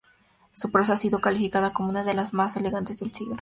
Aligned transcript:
Su 0.51 0.71
prosa 0.71 0.93
ha 0.93 0.95
sido 0.95 1.19
calificada 1.21 1.73
como 1.73 1.89
una 1.89 2.03
de 2.03 2.15
las 2.15 2.33
más 2.33 2.57
elegantes 2.57 3.01
del 3.01 3.13
siglo. 3.13 3.29